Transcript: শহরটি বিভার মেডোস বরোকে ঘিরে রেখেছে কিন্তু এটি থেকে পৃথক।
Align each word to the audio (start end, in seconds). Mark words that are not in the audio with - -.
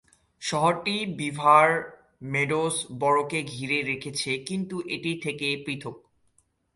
শহরটি 0.41 0.95
বিভার 1.15 1.67
মেডোস 2.23 2.75
বরোকে 2.99 3.39
ঘিরে 3.43 3.79
রেখেছে 3.81 4.31
কিন্তু 4.47 4.75
এটি 4.87 5.11
থেকে 5.23 5.47
পৃথক। 5.65 5.95